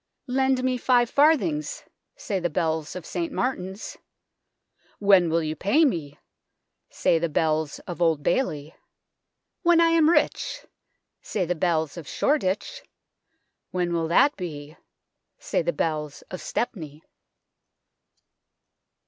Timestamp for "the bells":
2.39-2.95, 7.19-7.77, 11.45-11.97, 15.61-16.23